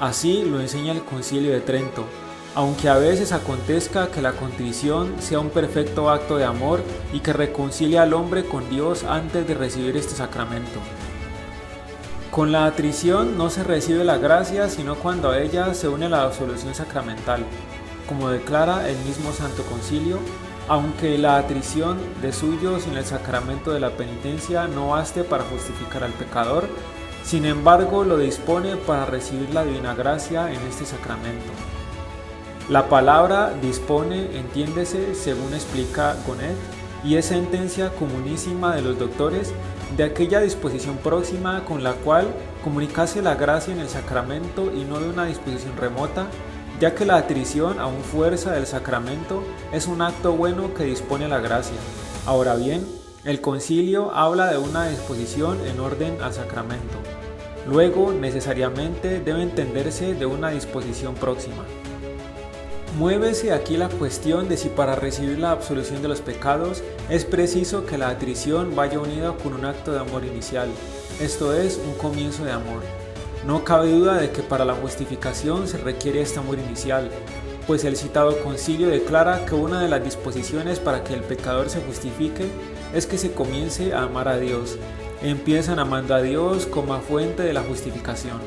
Así 0.00 0.42
lo 0.42 0.60
enseña 0.60 0.92
el 0.92 1.04
concilio 1.04 1.52
de 1.52 1.60
Trento, 1.60 2.06
aunque 2.54 2.88
a 2.88 2.96
veces 2.96 3.32
acontezca 3.32 4.10
que 4.10 4.22
la 4.22 4.32
contrición 4.32 5.14
sea 5.20 5.40
un 5.40 5.50
perfecto 5.50 6.10
acto 6.10 6.38
de 6.38 6.44
amor 6.44 6.82
y 7.12 7.20
que 7.20 7.32
reconcilie 7.32 7.98
al 7.98 8.14
hombre 8.14 8.44
con 8.44 8.68
Dios 8.70 9.04
antes 9.04 9.46
de 9.46 9.54
recibir 9.54 9.96
este 9.96 10.14
sacramento. 10.14 10.80
Con 12.32 12.50
la 12.50 12.64
atrición 12.64 13.36
no 13.36 13.50
se 13.50 13.62
recibe 13.62 14.04
la 14.04 14.16
gracia 14.16 14.70
sino 14.70 14.94
cuando 14.94 15.30
a 15.30 15.38
ella 15.38 15.74
se 15.74 15.86
une 15.86 16.08
la 16.08 16.22
absolución 16.22 16.74
sacramental, 16.74 17.44
como 18.08 18.30
declara 18.30 18.88
el 18.88 18.96
mismo 19.04 19.32
Santo 19.32 19.62
Concilio 19.64 20.18
aunque 20.66 21.18
la 21.18 21.36
atrición 21.36 21.98
de 22.22 22.32
suyo 22.32 22.80
sin 22.80 22.96
el 22.96 23.04
sacramento 23.04 23.72
de 23.72 23.80
la 23.80 23.90
penitencia 23.90 24.66
no 24.66 24.88
baste 24.88 25.24
para 25.24 25.44
justificar 25.44 26.04
al 26.04 26.12
pecador, 26.12 26.68
sin 27.22 27.44
embargo 27.44 28.02
lo 28.04 28.16
dispone 28.16 28.76
para 28.76 29.04
recibir 29.04 29.52
la 29.52 29.64
divina 29.64 29.94
gracia 29.94 30.50
en 30.50 30.60
este 30.62 30.86
sacramento. 30.86 31.52
La 32.70 32.88
palabra 32.88 33.52
dispone, 33.60 34.38
entiéndese, 34.38 35.14
según 35.14 35.52
explica 35.52 36.16
Gonet, 36.26 36.56
y 37.04 37.16
es 37.16 37.26
sentencia 37.26 37.90
comunísima 37.90 38.74
de 38.74 38.80
los 38.80 38.98
doctores 38.98 39.52
de 39.96 40.04
aquella 40.04 40.40
disposición 40.40 40.96
próxima 40.98 41.64
con 41.64 41.82
la 41.82 41.92
cual 41.92 42.28
comunicase 42.64 43.22
la 43.22 43.34
gracia 43.34 43.72
en 43.72 43.80
el 43.80 43.88
sacramento 43.88 44.72
y 44.74 44.84
no 44.84 45.00
de 45.00 45.08
una 45.08 45.26
disposición 45.26 45.76
remota 45.76 46.28
ya 46.82 46.96
que 46.96 47.04
la 47.04 47.16
atrición, 47.16 47.78
aún 47.78 48.02
fuerza 48.02 48.50
del 48.50 48.66
sacramento, 48.66 49.44
es 49.72 49.86
un 49.86 50.02
acto 50.02 50.32
bueno 50.32 50.74
que 50.74 50.82
dispone 50.82 51.28
la 51.28 51.38
gracia. 51.38 51.76
Ahora 52.26 52.56
bien, 52.56 52.84
el 53.24 53.40
concilio 53.40 54.10
habla 54.12 54.50
de 54.50 54.58
una 54.58 54.88
disposición 54.88 55.64
en 55.64 55.78
orden 55.78 56.20
al 56.20 56.32
sacramento. 56.32 56.98
Luego, 57.68 58.12
necesariamente, 58.12 59.20
debe 59.20 59.42
entenderse 59.42 60.14
de 60.14 60.26
una 60.26 60.50
disposición 60.50 61.14
próxima. 61.14 61.62
Muévese 62.98 63.52
aquí 63.52 63.78
la 63.78 63.88
cuestión 63.88 64.50
de 64.50 64.58
si 64.58 64.68
para 64.68 64.94
recibir 64.94 65.38
la 65.38 65.50
absolución 65.50 66.02
de 66.02 66.08
los 66.08 66.20
pecados 66.20 66.82
es 67.08 67.24
preciso 67.24 67.86
que 67.86 67.96
la 67.96 68.10
atrición 68.10 68.76
vaya 68.76 68.98
unida 68.98 69.32
con 69.42 69.54
un 69.54 69.64
acto 69.64 69.92
de 69.92 70.00
amor 70.00 70.26
inicial, 70.26 70.68
esto 71.18 71.54
es, 71.54 71.80
un 71.82 71.94
comienzo 71.94 72.44
de 72.44 72.52
amor. 72.52 72.82
No 73.46 73.64
cabe 73.64 73.90
duda 73.90 74.20
de 74.20 74.30
que 74.30 74.42
para 74.42 74.66
la 74.66 74.74
justificación 74.74 75.68
se 75.68 75.78
requiere 75.78 76.20
este 76.20 76.40
amor 76.40 76.58
inicial, 76.58 77.10
pues 77.66 77.84
el 77.84 77.96
citado 77.96 78.38
concilio 78.42 78.88
declara 78.88 79.46
que 79.46 79.54
una 79.54 79.80
de 79.80 79.88
las 79.88 80.04
disposiciones 80.04 80.78
para 80.78 81.02
que 81.02 81.14
el 81.14 81.22
pecador 81.22 81.70
se 81.70 81.80
justifique 81.80 82.46
es 82.94 83.06
que 83.06 83.16
se 83.16 83.32
comience 83.32 83.94
a 83.94 84.02
amar 84.02 84.28
a 84.28 84.36
Dios. 84.36 84.76
Empiezan 85.22 85.78
amando 85.78 86.14
a 86.14 86.20
Dios 86.20 86.66
como 86.66 86.98
fuente 87.00 87.42
de 87.42 87.54
la 87.54 87.62
justificación. 87.62 88.38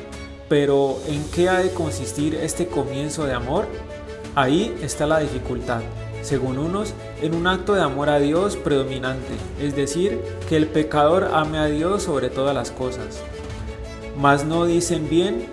Pero, 0.48 0.98
¿en 1.08 1.24
qué 1.30 1.48
ha 1.48 1.58
de 1.58 1.70
consistir 1.70 2.36
este 2.36 2.68
comienzo 2.68 3.24
de 3.24 3.32
amor? 3.32 3.66
Ahí 4.38 4.76
está 4.82 5.06
la 5.06 5.20
dificultad, 5.20 5.80
según 6.20 6.58
unos, 6.58 6.92
en 7.22 7.34
un 7.34 7.46
acto 7.46 7.72
de 7.72 7.80
amor 7.80 8.10
a 8.10 8.18
Dios 8.18 8.54
predominante, 8.56 9.32
es 9.58 9.74
decir, 9.74 10.20
que 10.46 10.58
el 10.58 10.66
pecador 10.66 11.30
ame 11.32 11.56
a 11.56 11.64
Dios 11.64 12.02
sobre 12.02 12.28
todas 12.28 12.54
las 12.54 12.70
cosas. 12.70 13.22
Mas 14.20 14.44
no 14.44 14.66
dicen 14.66 15.08
bien, 15.08 15.46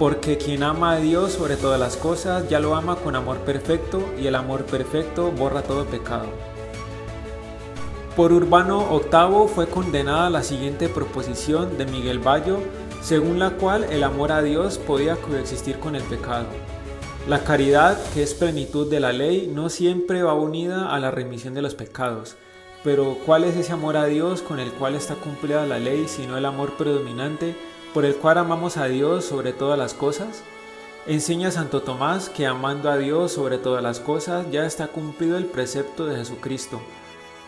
porque 0.00 0.36
quien 0.36 0.64
ama 0.64 0.94
a 0.94 0.96
Dios 0.96 1.30
sobre 1.34 1.54
todas 1.54 1.78
las 1.78 1.96
cosas 1.96 2.48
ya 2.48 2.58
lo 2.58 2.74
ama 2.74 2.96
con 2.96 3.14
amor 3.14 3.38
perfecto 3.38 4.02
y 4.18 4.26
el 4.26 4.34
amor 4.34 4.64
perfecto 4.64 5.30
borra 5.30 5.62
todo 5.62 5.84
pecado. 5.84 6.26
Por 8.16 8.32
Urbano 8.32 8.88
VIII 8.98 9.46
fue 9.46 9.68
condenada 9.68 10.28
la 10.28 10.42
siguiente 10.42 10.88
proposición 10.88 11.78
de 11.78 11.86
Miguel 11.86 12.18
Bayo, 12.18 12.58
según 13.00 13.38
la 13.38 13.50
cual 13.50 13.84
el 13.84 14.02
amor 14.02 14.32
a 14.32 14.42
Dios 14.42 14.78
podía 14.78 15.14
coexistir 15.14 15.78
con 15.78 15.94
el 15.94 16.02
pecado. 16.02 16.46
La 17.26 17.42
caridad, 17.42 17.98
que 18.12 18.22
es 18.22 18.34
plenitud 18.34 18.90
de 18.90 19.00
la 19.00 19.10
ley, 19.14 19.50
no 19.50 19.70
siempre 19.70 20.22
va 20.22 20.34
unida 20.34 20.94
a 20.94 21.00
la 21.00 21.10
remisión 21.10 21.54
de 21.54 21.62
los 21.62 21.74
pecados. 21.74 22.36
Pero 22.82 23.16
¿cuál 23.24 23.44
es 23.44 23.56
ese 23.56 23.72
amor 23.72 23.96
a 23.96 24.04
Dios 24.04 24.42
con 24.42 24.60
el 24.60 24.70
cual 24.72 24.94
está 24.94 25.14
cumplida 25.14 25.64
la 25.64 25.78
ley, 25.78 26.06
sino 26.06 26.36
el 26.36 26.44
amor 26.44 26.76
predominante 26.76 27.56
por 27.94 28.04
el 28.04 28.16
cual 28.16 28.36
amamos 28.36 28.76
a 28.76 28.88
Dios 28.88 29.24
sobre 29.24 29.54
todas 29.54 29.78
las 29.78 29.94
cosas? 29.94 30.42
Enseña 31.06 31.50
Santo 31.50 31.80
Tomás 31.80 32.28
que 32.28 32.46
amando 32.46 32.90
a 32.90 32.98
Dios 32.98 33.32
sobre 33.32 33.56
todas 33.56 33.82
las 33.82 34.00
cosas 34.00 34.50
ya 34.50 34.66
está 34.66 34.88
cumplido 34.88 35.38
el 35.38 35.46
precepto 35.46 36.04
de 36.04 36.16
Jesucristo. 36.16 36.82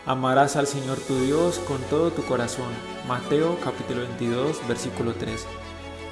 Amarás 0.07 0.55
al 0.55 0.65
Señor 0.65 0.97
tu 0.97 1.19
Dios 1.19 1.59
con 1.59 1.77
todo 1.83 2.09
tu 2.09 2.23
corazón. 2.23 2.69
Mateo 3.07 3.59
capítulo 3.63 4.01
22 4.01 4.67
versículo 4.67 5.13
3. 5.13 5.45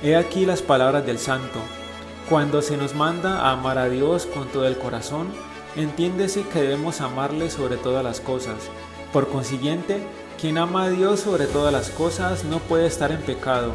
He 0.03 0.15
aquí 0.15 0.45
las 0.45 0.61
palabras 0.61 1.03
del 1.03 1.17
Santo. 1.17 1.59
Cuando 2.29 2.63
se 2.63 2.75
nos 2.75 2.95
manda 2.95 3.41
a 3.41 3.51
amar 3.51 3.77
a 3.77 3.87
Dios 3.87 4.25
con 4.25 4.47
todo 4.47 4.65
el 4.65 4.79
corazón, 4.79 5.27
entiéndese 5.75 6.41
que 6.41 6.59
debemos 6.61 6.99
amarle 6.99 7.51
sobre 7.51 7.77
todas 7.77 8.03
las 8.03 8.19
cosas. 8.19 8.55
Por 9.13 9.29
consiguiente, 9.29 9.99
quien 10.41 10.57
ama 10.57 10.85
a 10.85 10.89
Dios 10.89 11.19
sobre 11.19 11.45
todas 11.45 11.71
las 11.71 11.91
cosas 11.91 12.43
no 12.43 12.57
puede 12.57 12.87
estar 12.87 13.11
en 13.11 13.21
pecado, 13.21 13.73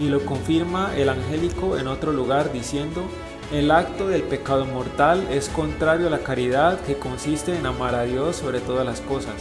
y 0.00 0.08
lo 0.08 0.26
confirma 0.26 0.90
el 0.96 1.10
angélico 1.10 1.78
en 1.78 1.86
otro 1.86 2.12
lugar 2.12 2.52
diciendo, 2.52 3.04
el 3.52 3.70
acto 3.70 4.08
del 4.08 4.24
pecado 4.24 4.66
mortal 4.66 5.24
es 5.30 5.48
contrario 5.48 6.08
a 6.08 6.10
la 6.10 6.24
caridad 6.24 6.80
que 6.80 6.98
consiste 6.98 7.56
en 7.56 7.66
amar 7.66 7.94
a 7.94 8.02
Dios 8.02 8.34
sobre 8.34 8.58
todas 8.58 8.84
las 8.84 9.00
cosas. 9.00 9.34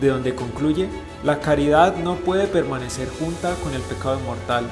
De 0.00 0.08
donde 0.08 0.34
concluye, 0.34 0.88
la 1.22 1.38
caridad 1.38 1.94
no 1.94 2.16
puede 2.16 2.48
permanecer 2.48 3.08
junta 3.20 3.54
con 3.62 3.72
el 3.72 3.82
pecado 3.82 4.18
mortal, 4.20 4.64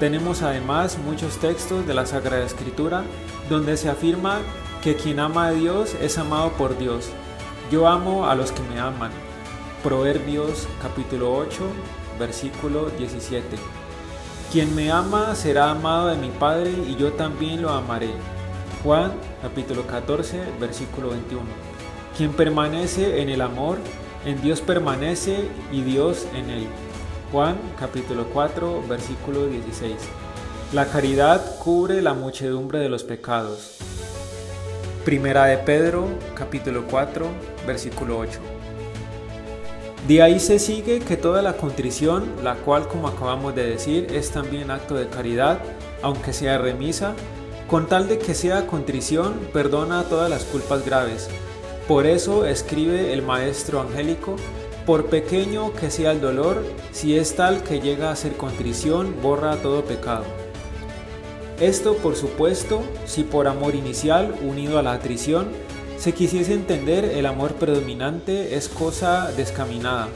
tenemos 0.00 0.42
además 0.42 0.98
muchos 0.98 1.38
textos 1.38 1.86
de 1.86 1.94
la 1.94 2.06
Sagrada 2.06 2.44
Escritura 2.44 3.04
donde 3.48 3.76
se 3.76 3.88
afirma 3.88 4.40
que 4.82 4.96
quien 4.96 5.20
ama 5.20 5.46
a 5.46 5.52
Dios 5.52 5.94
es 6.00 6.18
amado 6.18 6.50
por 6.52 6.76
Dios. 6.76 7.10
Yo 7.70 7.86
amo 7.88 8.26
a 8.26 8.34
los 8.34 8.52
que 8.52 8.62
me 8.62 8.80
aman. 8.80 9.12
Proverbios 9.82 10.66
capítulo 10.82 11.34
8, 11.34 11.62
versículo 12.18 12.90
17. 12.90 13.56
Quien 14.52 14.74
me 14.74 14.90
ama 14.90 15.34
será 15.34 15.70
amado 15.70 16.08
de 16.08 16.16
mi 16.16 16.28
Padre 16.28 16.70
y 16.70 16.96
yo 16.96 17.12
también 17.12 17.62
lo 17.62 17.70
amaré. 17.70 18.10
Juan 18.82 19.12
capítulo 19.42 19.86
14, 19.86 20.40
versículo 20.60 21.10
21. 21.10 21.42
Quien 22.16 22.32
permanece 22.32 23.22
en 23.22 23.30
el 23.30 23.40
amor, 23.40 23.78
en 24.24 24.40
Dios 24.42 24.60
permanece 24.60 25.48
y 25.72 25.82
Dios 25.82 26.26
en 26.34 26.50
él. 26.50 26.66
Juan 27.34 27.58
capítulo 27.76 28.26
4 28.32 28.84
versículo 28.88 29.48
16. 29.48 29.96
La 30.72 30.86
caridad 30.86 31.58
cubre 31.58 32.00
la 32.00 32.14
muchedumbre 32.14 32.78
de 32.78 32.88
los 32.88 33.02
pecados. 33.02 33.78
Primera 35.04 35.46
de 35.46 35.58
Pedro 35.58 36.06
capítulo 36.36 36.84
4 36.88 37.26
versículo 37.66 38.18
8. 38.18 38.38
De 40.06 40.22
ahí 40.22 40.38
se 40.38 40.60
sigue 40.60 41.00
que 41.00 41.16
toda 41.16 41.42
la 41.42 41.54
contrición, 41.54 42.24
la 42.44 42.54
cual 42.54 42.86
como 42.86 43.08
acabamos 43.08 43.52
de 43.56 43.66
decir 43.66 44.06
es 44.12 44.30
también 44.30 44.70
acto 44.70 44.94
de 44.94 45.08
caridad, 45.08 45.58
aunque 46.02 46.32
sea 46.32 46.58
remisa, 46.58 47.14
con 47.66 47.88
tal 47.88 48.06
de 48.06 48.20
que 48.20 48.34
sea 48.34 48.68
contrición, 48.68 49.34
perdona 49.52 50.04
todas 50.04 50.30
las 50.30 50.44
culpas 50.44 50.86
graves. 50.86 51.28
Por 51.88 52.06
eso 52.06 52.46
escribe 52.46 53.12
el 53.12 53.22
maestro 53.22 53.80
angélico, 53.80 54.36
por 54.86 55.06
pequeño 55.06 55.72
que 55.72 55.90
sea 55.90 56.12
el 56.12 56.20
dolor, 56.20 56.62
si 56.92 57.16
es 57.16 57.36
tal 57.36 57.62
que 57.62 57.80
llega 57.80 58.10
a 58.10 58.16
ser 58.16 58.36
contrición, 58.36 59.14
borra 59.22 59.56
todo 59.56 59.84
pecado. 59.84 60.24
Esto, 61.60 61.96
por 61.96 62.16
supuesto, 62.16 62.82
si 63.06 63.22
por 63.22 63.46
amor 63.46 63.74
inicial, 63.74 64.34
unido 64.42 64.78
a 64.78 64.82
la 64.82 64.92
atrición, 64.92 65.48
se 65.96 66.12
quisiese 66.12 66.52
entender 66.52 67.04
el 67.04 67.26
amor 67.26 67.54
predominante 67.54 68.56
es 68.56 68.68
cosa 68.68 69.30
descaminada, 69.36 70.08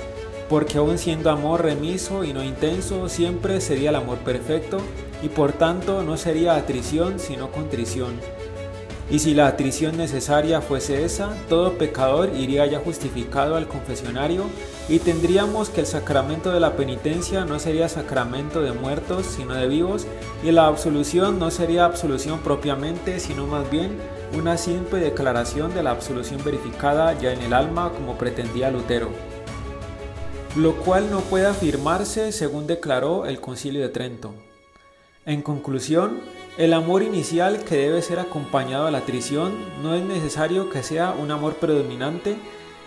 porque 0.49 0.79
aun 0.79 0.99
siendo 0.99 1.31
amor 1.31 1.63
remiso 1.63 2.25
y 2.25 2.33
no 2.33 2.43
intenso, 2.43 3.09
siempre 3.09 3.61
sería 3.61 3.91
el 3.91 3.97
amor 3.97 4.19
perfecto, 4.19 4.79
y 5.23 5.29
por 5.29 5.53
tanto 5.53 6.03
no 6.03 6.17
sería 6.17 6.57
atrición 6.57 7.19
sino 7.19 7.51
contrición 7.51 8.21
y 9.11 9.21
si 9.21 9.33
la 9.33 9.47
atrición 9.47 9.97
necesaria 9.97 10.61
fuese 10.61 11.05
esa, 11.05 11.35
todo 11.49 11.79
pecador 11.79 12.31
iría 12.37 12.67
ya 12.67 12.79
justificado 12.79 13.57
al 13.57 13.67
confesionario 13.67 14.45
y 14.89 14.99
tendríamos 14.99 15.71
que 15.71 15.81
el 15.81 15.87
sacramento 15.87 16.53
de 16.53 16.61
la 16.61 16.77
penitencia 16.77 17.45
no 17.47 17.59
sería 17.59 17.89
sacramento 17.89 18.61
de 18.61 18.73
muertos, 18.73 19.27
sino 19.27 19.55
de 19.55 19.67
vivos, 19.67 20.07
y 20.43 20.51
la 20.51 20.67
absolución 20.67 21.39
no 21.39 21.51
sería 21.51 21.87
absolución 21.87 22.41
propiamente, 22.41 23.19
sino 23.19 23.47
más 23.47 23.71
bien 23.71 23.97
una 24.37 24.59
simple 24.59 25.01
declaración 25.01 25.75
de 25.75 25.83
la 25.83 25.91
absolución 25.91 26.43
verificada 26.45 27.19
ya 27.19 27.33
en 27.33 27.41
el 27.41 27.55
alma 27.55 27.91
como 27.93 28.19
pretendía 28.19 28.71
Lutero. 28.71 29.09
Lo 30.55 30.77
cual 30.77 31.11
no 31.11 31.21
puede 31.21 31.47
afirmarse 31.47 32.33
según 32.33 32.67
declaró 32.67 33.27
el 33.27 33.41
Concilio 33.41 33.81
de 33.81 33.89
Trento. 33.89 34.35
En 35.25 35.43
conclusión, 35.43 36.21
el 36.59 36.75
amor 36.75 37.05
inicial 37.05 37.63
que 37.63 37.77
debe 37.77 38.03
ser 38.03 38.19
acompañado 38.19 38.89
a 38.89 38.91
la 38.91 38.99
atrición 38.99 39.55
no 39.81 39.95
es 39.95 40.03
necesario 40.03 40.71
que 40.71 40.83
sea 40.83 41.13
un 41.13 41.31
amor 41.31 41.55
predominante, 41.55 42.37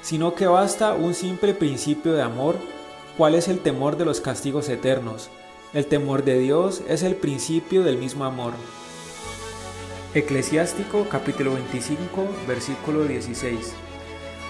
sino 0.02 0.36
que 0.36 0.46
basta 0.46 0.94
un 0.94 1.14
simple 1.14 1.54
principio 1.54 2.12
de 2.12 2.22
amor, 2.22 2.58
cual 3.18 3.34
es 3.34 3.48
el 3.48 3.60
temor 3.60 3.96
de 3.96 4.04
los 4.04 4.20
castigos 4.20 4.68
eternos. 4.68 5.30
El 5.74 5.86
temor 5.86 6.26
de 6.26 6.38
Dios 6.38 6.82
es 6.90 7.02
el 7.02 7.16
principio 7.16 7.84
del 7.84 7.98
mismo 7.98 8.26
amor. 8.26 8.52
Eclesiástico 10.14 11.08
capítulo 11.10 11.54
25 11.54 12.28
versículo 12.46 13.06
16. 13.06 13.72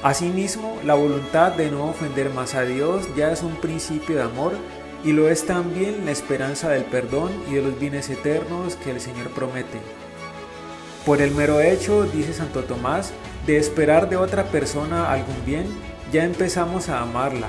Asimismo, 0.01 0.79
la 0.83 0.95
voluntad 0.95 1.51
de 1.51 1.69
no 1.69 1.89
ofender 1.89 2.31
más 2.31 2.55
a 2.55 2.63
Dios 2.63 3.07
ya 3.15 3.31
es 3.31 3.43
un 3.43 3.53
principio 3.57 4.15
de 4.15 4.23
amor 4.23 4.53
y 5.03 5.13
lo 5.13 5.29
es 5.29 5.45
también 5.45 6.05
la 6.05 6.11
esperanza 6.11 6.69
del 6.69 6.83
perdón 6.83 7.31
y 7.49 7.55
de 7.55 7.61
los 7.61 7.79
bienes 7.79 8.09
eternos 8.09 8.75
que 8.75 8.91
el 8.91 9.01
Señor 9.01 9.29
promete. 9.29 9.79
Por 11.05 11.21
el 11.21 11.31
mero 11.31 11.61
hecho, 11.61 12.03
dice 12.03 12.33
Santo 12.33 12.63
Tomás, 12.63 13.11
de 13.47 13.57
esperar 13.57 14.09
de 14.09 14.17
otra 14.17 14.45
persona 14.45 15.11
algún 15.11 15.45
bien, 15.45 15.65
ya 16.11 16.23
empezamos 16.23 16.89
a 16.89 17.01
amarla. 17.01 17.47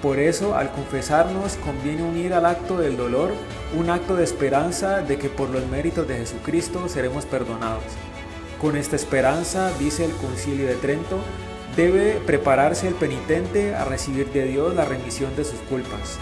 Por 0.00 0.18
eso, 0.18 0.54
al 0.54 0.70
confesarnos, 0.70 1.56
conviene 1.56 2.02
unir 2.02 2.32
al 2.32 2.46
acto 2.46 2.78
del 2.78 2.96
dolor 2.96 3.32
un 3.76 3.90
acto 3.90 4.16
de 4.16 4.24
esperanza 4.24 5.00
de 5.00 5.18
que 5.18 5.28
por 5.28 5.50
los 5.50 5.66
méritos 5.66 6.06
de 6.08 6.16
Jesucristo 6.16 6.88
seremos 6.88 7.26
perdonados. 7.26 7.84
Con 8.60 8.76
esta 8.76 8.96
esperanza, 8.96 9.70
dice 9.78 10.04
el 10.04 10.12
Concilio 10.12 10.66
de 10.66 10.76
Trento, 10.76 11.18
debe 11.76 12.20
prepararse 12.26 12.88
el 12.88 12.94
penitente 12.94 13.74
a 13.74 13.84
recibir 13.84 14.30
de 14.30 14.44
Dios 14.44 14.74
la 14.74 14.84
remisión 14.84 15.34
de 15.36 15.44
sus 15.44 15.58
culpas. 15.60 16.18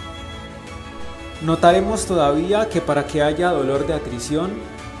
Notaremos 1.43 2.05
todavía 2.05 2.69
que 2.69 2.79
para 2.79 3.05
que 3.05 3.21
haya 3.21 3.51
dolor 3.51 3.85
de 3.85 3.93
atrición, 3.93 4.51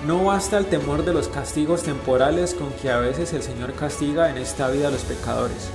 No 0.05 0.25
basta 0.25 0.57
el 0.57 0.65
temor 0.65 1.05
de 1.05 1.13
los 1.13 1.29
castigos 1.29 1.83
temporales 1.83 2.53
con 2.53 2.73
que 2.73 2.91
a 2.91 2.97
veces 2.97 3.31
el 3.31 3.41
Señor 3.41 3.71
castiga 3.71 4.29
en 4.29 4.37
esta 4.37 4.69
vida 4.69 4.89
a 4.89 4.91
los 4.91 5.03
pecadores. 5.03 5.69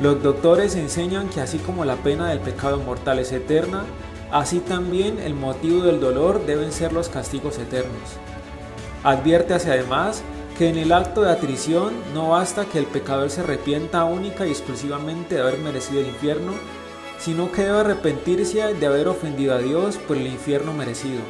Los 0.00 0.22
doctores 0.22 0.76
enseñan 0.76 1.28
que 1.28 1.42
así 1.42 1.58
como 1.58 1.84
la 1.84 1.96
pena 1.96 2.30
del 2.30 2.38
pecado 2.38 2.78
mortal 2.78 3.18
es 3.18 3.32
eterna, 3.32 3.84
así 4.32 4.60
también 4.60 5.18
el 5.18 5.34
motivo 5.34 5.82
del 5.82 6.00
dolor 6.00 6.46
deben 6.46 6.72
ser 6.72 6.94
los 6.94 7.10
castigos 7.10 7.58
eternos. 7.58 8.16
Adviértase 9.04 9.70
además 9.70 10.22
que 10.56 10.70
en 10.70 10.78
el 10.78 10.92
acto 10.92 11.20
de 11.20 11.30
atrición 11.30 11.92
no 12.14 12.30
basta 12.30 12.64
que 12.64 12.78
el 12.78 12.86
pecador 12.86 13.28
se 13.28 13.42
arrepienta 13.42 14.04
única 14.04 14.46
y 14.46 14.50
exclusivamente 14.50 15.34
de 15.34 15.42
haber 15.42 15.58
merecido 15.58 16.00
el 16.00 16.06
infierno, 16.06 16.54
sino 17.20 17.52
que 17.52 17.62
debe 17.62 17.80
arrepentirse 17.80 18.74
de 18.74 18.86
haber 18.86 19.08
ofendido 19.08 19.54
a 19.54 19.58
Dios 19.58 19.96
por 19.96 20.16
el 20.16 20.26
infierno 20.26 20.72
merecido. 20.72 21.20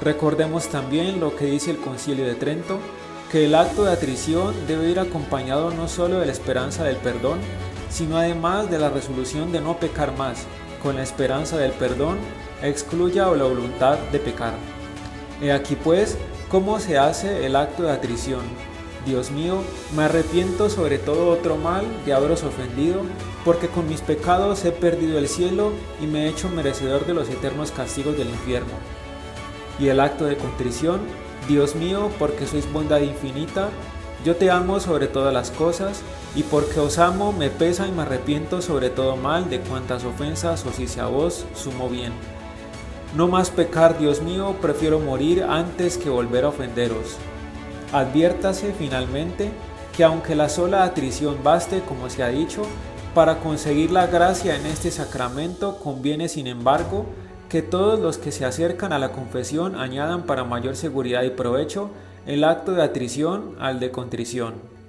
Recordemos 0.00 0.68
también 0.68 1.20
lo 1.20 1.36
que 1.36 1.46
dice 1.46 1.70
el 1.70 1.78
Concilio 1.78 2.24
de 2.24 2.34
Trento, 2.34 2.78
que 3.30 3.44
el 3.44 3.54
acto 3.54 3.84
de 3.84 3.92
atrición 3.92 4.54
debe 4.66 4.88
ir 4.88 4.98
acompañado 4.98 5.70
no 5.72 5.88
solo 5.88 6.20
de 6.20 6.26
la 6.26 6.32
esperanza 6.32 6.84
del 6.84 6.96
perdón, 6.96 7.38
sino 7.90 8.16
además 8.16 8.70
de 8.70 8.78
la 8.78 8.88
resolución 8.88 9.52
de 9.52 9.60
no 9.60 9.78
pecar 9.78 10.16
más, 10.16 10.46
con 10.82 10.96
la 10.96 11.02
esperanza 11.02 11.58
del 11.58 11.72
perdón, 11.72 12.18
excluya 12.62 13.26
la 13.26 13.44
voluntad 13.44 13.98
de 14.12 14.18
pecar. 14.18 14.54
He 15.42 15.52
aquí 15.52 15.76
pues 15.76 16.16
cómo 16.48 16.80
se 16.80 16.98
hace 16.98 17.46
el 17.46 17.56
acto 17.56 17.82
de 17.82 17.92
atrición. 17.92 18.42
Dios 19.06 19.30
mío, 19.30 19.62
me 19.96 20.04
arrepiento 20.04 20.68
sobre 20.68 20.98
todo 20.98 21.28
otro 21.28 21.56
mal 21.56 21.84
de 22.04 22.12
haberos 22.12 22.42
ofendido, 22.42 23.00
porque 23.44 23.68
con 23.68 23.88
mis 23.88 24.00
pecados 24.00 24.64
he 24.64 24.72
perdido 24.72 25.18
el 25.18 25.28
cielo 25.28 25.72
y 26.02 26.06
me 26.06 26.26
he 26.26 26.28
hecho 26.28 26.48
merecedor 26.48 27.06
de 27.06 27.14
los 27.14 27.28
eternos 27.28 27.70
castigos 27.70 28.16
del 28.18 28.28
infierno 28.28 28.74
y 29.80 29.88
el 29.88 30.00
acto 30.00 30.26
de 30.26 30.36
contrición, 30.36 31.00
Dios 31.48 31.74
mío, 31.74 32.10
porque 32.18 32.46
sois 32.46 32.70
bondad 32.70 33.00
infinita, 33.00 33.70
yo 34.24 34.36
te 34.36 34.50
amo 34.50 34.78
sobre 34.78 35.08
todas 35.08 35.32
las 35.32 35.50
cosas, 35.50 36.02
y 36.36 36.42
porque 36.42 36.78
os 36.78 36.98
amo 36.98 37.32
me 37.32 37.48
pesa 37.48 37.88
y 37.88 37.92
me 37.92 38.02
arrepiento 38.02 38.60
sobre 38.60 38.90
todo 38.90 39.16
mal 39.16 39.48
de 39.48 39.60
cuantas 39.60 40.04
ofensas 40.04 40.64
os 40.66 40.78
hice 40.78 41.00
a 41.00 41.06
vos, 41.06 41.46
sumo 41.54 41.88
bien. 41.88 42.12
No 43.16 43.26
más 43.26 43.50
pecar, 43.50 43.98
Dios 43.98 44.20
mío, 44.20 44.54
prefiero 44.60 45.00
morir 45.00 45.42
antes 45.42 45.96
que 45.96 46.10
volver 46.10 46.44
a 46.44 46.48
ofenderos. 46.48 47.16
Adviértase 47.92 48.72
finalmente 48.72 49.50
que 49.96 50.04
aunque 50.04 50.36
la 50.36 50.48
sola 50.48 50.84
atrición 50.84 51.42
baste, 51.42 51.80
como 51.80 52.08
se 52.08 52.22
ha 52.22 52.28
dicho, 52.28 52.62
para 53.14 53.40
conseguir 53.40 53.90
la 53.90 54.06
gracia 54.06 54.54
en 54.56 54.66
este 54.66 54.92
sacramento 54.92 55.78
conviene 55.78 56.28
sin 56.28 56.46
embargo 56.46 57.06
que 57.48 57.62
todos 57.62 57.98
los 57.98 58.16
que 58.16 58.30
se 58.30 58.44
acercan 58.44 58.92
a 58.92 59.00
la 59.00 59.10
confesión 59.10 59.74
añadan 59.74 60.22
para 60.22 60.44
mayor 60.44 60.76
seguridad 60.76 61.24
y 61.24 61.30
provecho 61.30 61.90
el 62.26 62.44
acto 62.44 62.72
de 62.72 62.84
atrición 62.84 63.56
al 63.58 63.80
de 63.80 63.90
contrición. 63.90 64.79